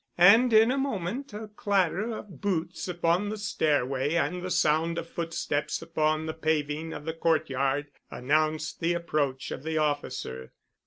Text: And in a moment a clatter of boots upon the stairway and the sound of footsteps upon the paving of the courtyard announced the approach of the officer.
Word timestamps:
And 0.17 0.51
in 0.51 0.71
a 0.71 0.79
moment 0.79 1.31
a 1.31 1.47
clatter 1.47 2.11
of 2.17 2.41
boots 2.41 2.87
upon 2.87 3.29
the 3.29 3.37
stairway 3.37 4.15
and 4.15 4.41
the 4.41 4.49
sound 4.49 4.97
of 4.97 5.07
footsteps 5.07 5.79
upon 5.79 6.25
the 6.25 6.33
paving 6.33 6.91
of 6.91 7.05
the 7.05 7.13
courtyard 7.13 7.91
announced 8.09 8.79
the 8.79 8.93
approach 8.95 9.51
of 9.51 9.61
the 9.61 9.77
officer. 9.77 10.53